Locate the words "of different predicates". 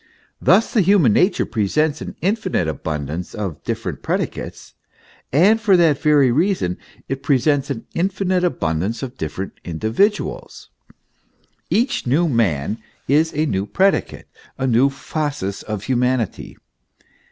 3.35-4.73